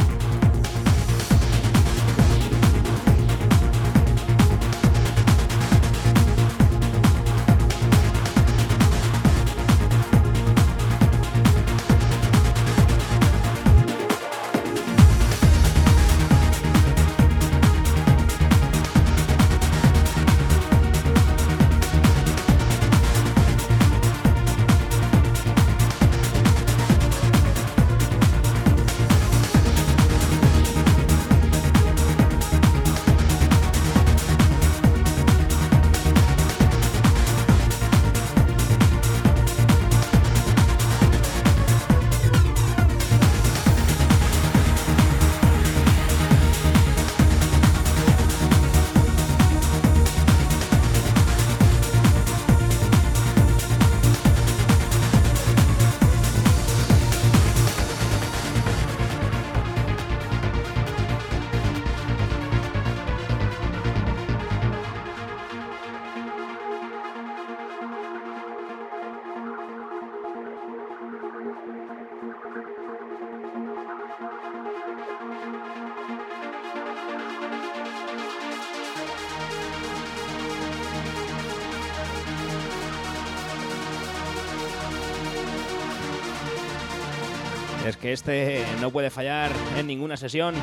Que 88.06 88.12
este 88.12 88.64
no 88.80 88.92
puede 88.92 89.10
fallar 89.10 89.50
en 89.76 89.84
ninguna 89.88 90.16
sesión. 90.16 90.54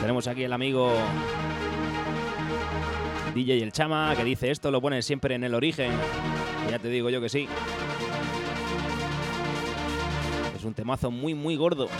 Tenemos 0.00 0.26
aquí 0.26 0.44
el 0.44 0.52
amigo 0.54 0.94
DJ 3.34 3.62
El 3.62 3.72
Chama 3.72 4.14
que 4.16 4.24
dice 4.24 4.50
esto 4.50 4.70
lo 4.70 4.80
pone 4.80 5.02
siempre 5.02 5.34
en 5.34 5.44
el 5.44 5.54
origen. 5.54 5.92
Ya 6.70 6.78
te 6.78 6.88
digo 6.88 7.10
yo 7.10 7.20
que 7.20 7.28
sí. 7.28 7.46
Es 10.56 10.64
un 10.64 10.72
temazo 10.72 11.10
muy, 11.10 11.34
muy 11.34 11.54
gordo. 11.54 11.90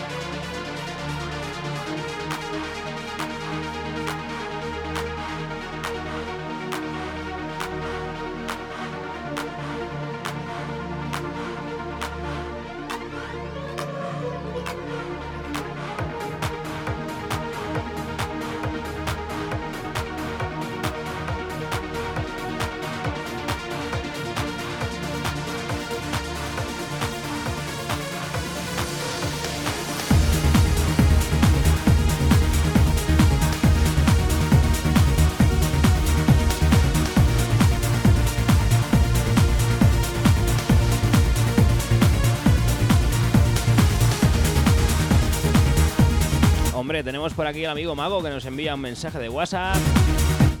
Tenemos 47.01 47.33
por 47.33 47.47
aquí 47.47 47.65
al 47.65 47.71
amigo 47.71 47.95
Mago 47.95 48.21
que 48.21 48.29
nos 48.29 48.45
envía 48.45 48.75
un 48.75 48.81
mensaje 48.81 49.17
de 49.17 49.27
WhatsApp 49.27 49.75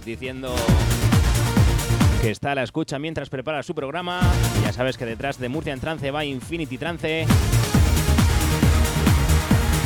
diciendo 0.03 0.55
que 2.23 2.31
está 2.31 2.53
a 2.53 2.55
la 2.55 2.63
escucha 2.63 2.97
mientras 2.97 3.29
prepara 3.29 3.61
su 3.61 3.75
programa. 3.75 4.19
Ya 4.63 4.73
sabes 4.73 4.97
que 4.97 5.05
detrás 5.05 5.37
de 5.37 5.47
Murcia 5.47 5.73
en 5.73 5.79
Trance 5.79 6.09
va 6.09 6.25
Infinity 6.25 6.79
Trance. 6.79 7.27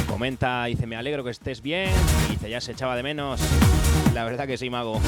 Comenta, 0.07 0.63
dice, 0.65 0.87
me 0.87 0.95
alegro 0.95 1.25
que 1.25 1.31
estés 1.31 1.61
bien. 1.61 1.91
Dice, 2.29 2.49
ya 2.49 2.61
se 2.61 2.71
echaba 2.71 2.95
de 2.95 3.03
menos. 3.03 3.41
La 4.13 4.23
verdad 4.23 4.47
que 4.47 4.57
sí, 4.57 4.69
Mago. 4.69 5.01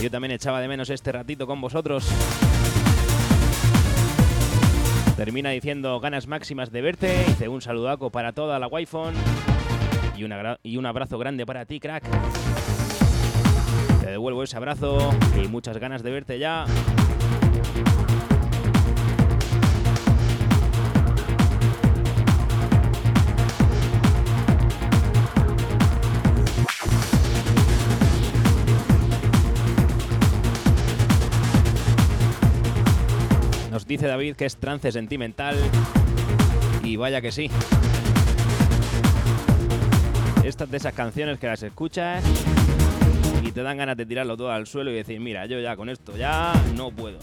Yo 0.00 0.10
también 0.10 0.32
echaba 0.32 0.60
de 0.60 0.66
menos 0.66 0.90
este 0.90 1.12
ratito 1.12 1.46
con 1.46 1.60
vosotros. 1.60 2.04
Termina 5.16 5.50
diciendo 5.50 6.00
ganas 6.00 6.26
máximas 6.26 6.72
de 6.72 6.82
verte. 6.82 7.24
Dice 7.28 7.46
un 7.46 7.62
saludaco 7.62 8.10
para 8.10 8.32
toda 8.32 8.58
la 8.58 8.66
wi 8.66 8.86
y, 10.62 10.76
un 10.76 10.86
abrazo 10.86 11.18
grande 11.18 11.44
para 11.44 11.66
ti, 11.66 11.80
crack. 11.80 12.04
Te 14.00 14.10
devuelvo 14.10 14.44
ese 14.44 14.56
abrazo 14.56 15.10
y 15.36 15.48
muchas 15.48 15.78
ganas 15.78 16.04
de 16.04 16.12
verte 16.12 16.38
ya. 16.38 16.64
Nos 33.72 33.88
dice 33.88 34.06
David 34.06 34.36
que 34.36 34.44
es 34.44 34.56
trance 34.56 34.92
sentimental. 34.92 35.56
Y 36.84 36.94
vaya 36.94 37.20
que 37.20 37.32
sí. 37.32 37.50
Estas 40.44 40.70
de 40.70 40.76
esas 40.76 40.92
canciones 40.92 41.38
que 41.38 41.46
las 41.46 41.62
escuchas 41.62 42.24
y 43.44 43.52
te 43.52 43.62
dan 43.62 43.76
ganas 43.76 43.96
de 43.96 44.06
tirarlo 44.06 44.36
todo 44.36 44.50
al 44.50 44.66
suelo 44.66 44.90
y 44.90 44.94
decir, 44.94 45.20
mira, 45.20 45.46
yo 45.46 45.60
ya 45.60 45.76
con 45.76 45.88
esto 45.88 46.16
ya 46.16 46.52
no 46.74 46.90
puedo. 46.90 47.18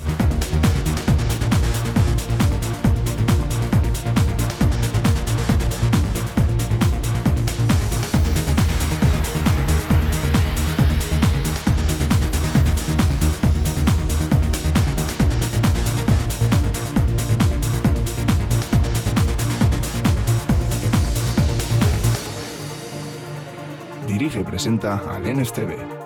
Dirige 24.10 24.40
y 24.40 24.44
presenta 24.44 25.04
al 25.08 25.22
NSTV. 25.22 25.99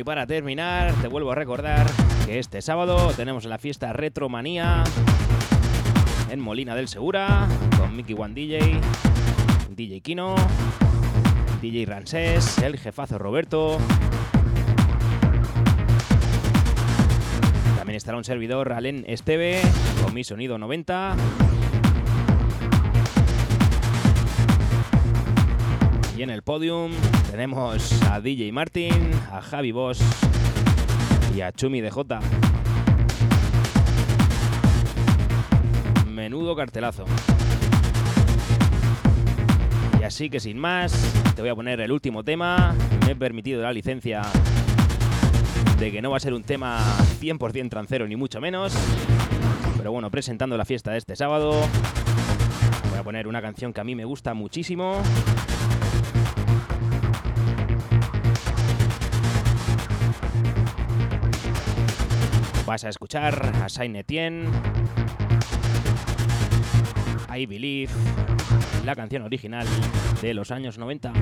Y 0.00 0.04
para 0.04 0.26
terminar, 0.26 0.94
te 1.02 1.08
vuelvo 1.08 1.30
a 1.30 1.34
recordar 1.34 1.86
que 2.24 2.38
este 2.38 2.62
sábado 2.62 3.12
tenemos 3.16 3.44
la 3.44 3.58
fiesta 3.58 3.92
Retromanía 3.92 4.82
en 6.30 6.40
Molina 6.40 6.74
del 6.74 6.88
Segura 6.88 7.46
con 7.78 7.94
Mickey 7.94 8.16
One 8.18 8.32
DJ, 8.32 8.80
DJ 9.68 10.00
Kino, 10.00 10.34
DJ 11.60 11.84
Ransés, 11.84 12.58
el 12.58 12.78
jefazo 12.78 13.18
Roberto. 13.18 13.76
También 17.76 17.96
estará 17.96 18.16
un 18.16 18.24
servidor 18.24 18.72
Alen 18.72 19.04
Esteve 19.06 19.60
con 20.02 20.14
mi 20.14 20.24
sonido 20.24 20.56
90. 20.56 21.16
Y 26.20 26.22
en 26.22 26.28
el 26.28 26.42
podium 26.42 26.92
tenemos 27.30 28.02
a 28.02 28.20
DJ 28.20 28.52
Martin, 28.52 29.10
a 29.32 29.40
Javi 29.40 29.72
Boss 29.72 30.02
y 31.34 31.40
a 31.40 31.50
Chumi 31.50 31.80
DJ. 31.80 32.20
Menudo 36.10 36.54
cartelazo. 36.54 37.06
Y 39.98 40.04
así 40.04 40.28
que 40.28 40.40
sin 40.40 40.58
más, 40.58 40.92
te 41.34 41.40
voy 41.40 41.48
a 41.48 41.54
poner 41.54 41.80
el 41.80 41.90
último 41.90 42.22
tema. 42.22 42.76
Me 43.06 43.12
he 43.12 43.16
permitido 43.16 43.62
la 43.62 43.72
licencia 43.72 44.20
de 45.78 45.90
que 45.90 46.02
no 46.02 46.10
va 46.10 46.18
a 46.18 46.20
ser 46.20 46.34
un 46.34 46.42
tema 46.42 46.82
100% 47.18 47.70
trancero 47.70 48.06
ni 48.06 48.16
mucho 48.16 48.42
menos. 48.42 48.74
Pero 49.78 49.90
bueno, 49.90 50.10
presentando 50.10 50.58
la 50.58 50.66
fiesta 50.66 50.90
de 50.90 50.98
este 50.98 51.16
sábado, 51.16 51.52
voy 52.90 52.98
a 52.98 53.02
poner 53.02 53.26
una 53.26 53.40
canción 53.40 53.72
que 53.72 53.80
a 53.80 53.84
mí 53.84 53.94
me 53.94 54.04
gusta 54.04 54.34
muchísimo. 54.34 55.00
Vas 62.70 62.84
a 62.84 62.88
escuchar 62.88 63.52
a 63.64 63.68
Saint 63.68 63.96
Etienne, 63.96 64.48
I 67.36 67.44
Believe, 67.46 67.92
la 68.84 68.94
canción 68.94 69.24
original 69.24 69.66
de 70.22 70.34
los 70.34 70.52
años 70.52 70.78
90. 70.78 71.12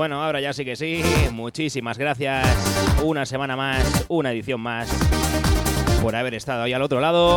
Bueno, 0.00 0.24
ahora 0.24 0.40
ya 0.40 0.54
sí 0.54 0.64
que 0.64 0.76
sí. 0.76 1.02
Muchísimas 1.30 1.98
gracias. 1.98 2.48
Una 3.04 3.26
semana 3.26 3.54
más, 3.54 4.06
una 4.08 4.32
edición 4.32 4.58
más. 4.58 4.88
Por 6.00 6.16
haber 6.16 6.32
estado 6.32 6.62
ahí 6.62 6.72
al 6.72 6.80
otro 6.80 7.02
lado. 7.02 7.36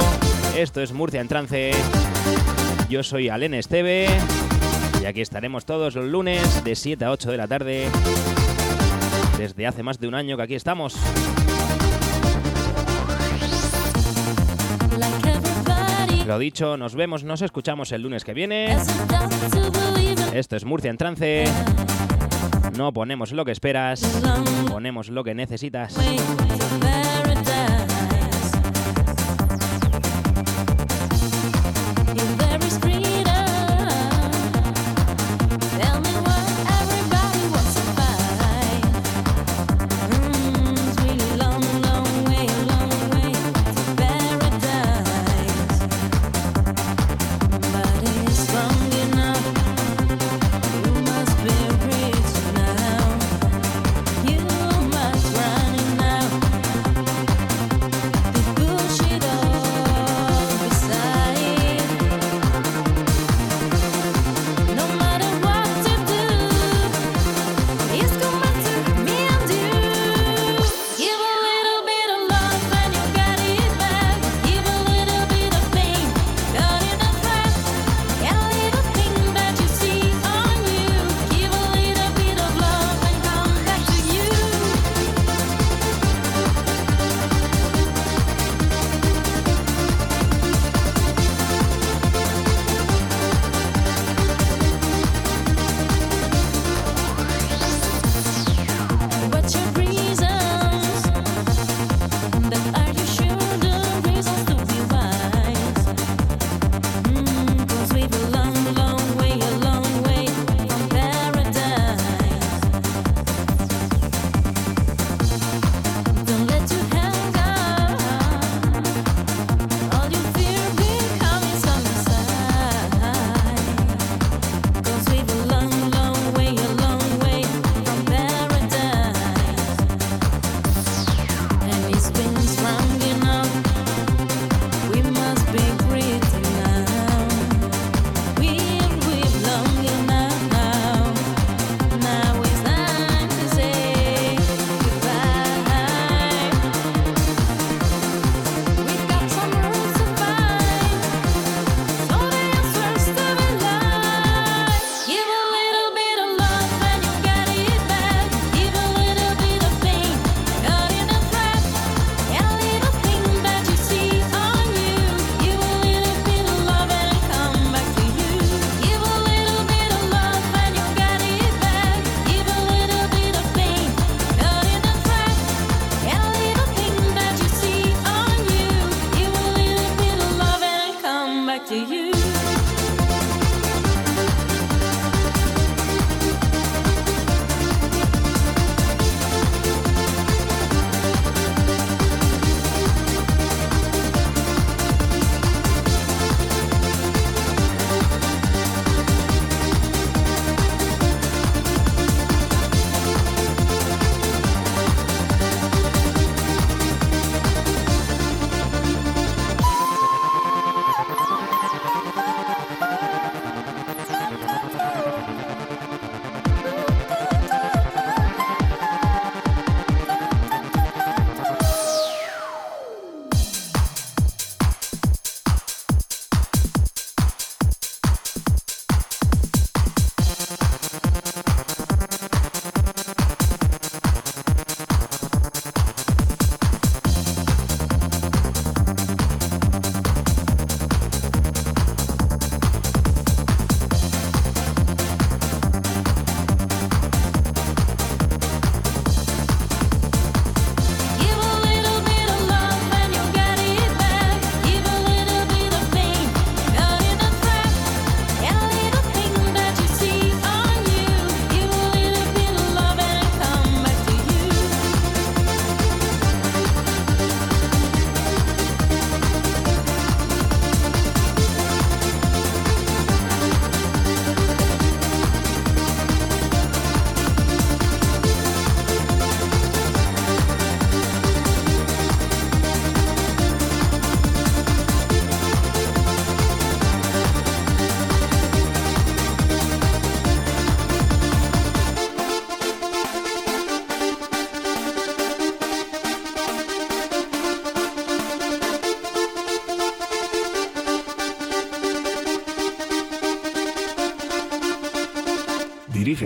Esto 0.56 0.80
es 0.80 0.94
Murcia 0.94 1.20
en 1.20 1.28
Trance. 1.28 1.72
Yo 2.88 3.04
soy 3.04 3.28
Alen 3.28 3.54
Esteve. 3.54 4.08
Y 5.02 5.06
aquí 5.06 5.20
estaremos 5.20 5.66
todos 5.66 5.96
los 5.96 6.06
lunes 6.06 6.64
de 6.64 6.74
7 6.78 7.04
a 7.04 7.12
8 7.12 7.32
de 7.32 7.38
la 7.38 7.48
tarde. 7.50 7.90
Desde 9.38 9.68
hace 9.68 9.84
más 9.84 10.00
de 10.00 10.08
un 10.08 10.16
año 10.16 10.38
que 10.38 10.44
aquí 10.44 10.56
estamos. 10.56 10.96
Lo 16.26 16.40
dicho, 16.40 16.78
nos 16.78 16.96
vemos, 16.96 17.26
nos 17.26 17.42
escuchamos 17.42 17.92
el 17.92 18.04
lunes 18.04 18.24
que 18.24 18.34
viene. 18.34 18.78
Esto 20.34 20.56
es 20.56 20.64
Murcia 20.64 20.92
en 20.92 20.98
Trance. 20.98 21.44
No 22.78 22.92
ponemos 22.92 23.32
lo 23.32 23.46
que 23.46 23.52
esperas, 23.52 24.02
ponemos 24.68 25.10
lo 25.10 25.24
que 25.24 25.36
necesitas. 25.36 25.96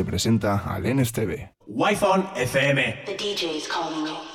Presenta 0.03 0.63
Alen 0.65 0.99
Esteve. 0.99 1.53
Wi-Fi 1.67 2.45
FM. 2.45 3.05
The 3.05 3.15
DJ 3.17 3.57
is 3.57 3.67
calling 3.67 4.07
you. 4.07 4.26